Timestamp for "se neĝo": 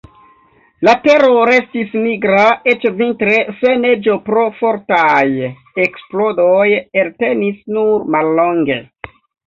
3.61-4.17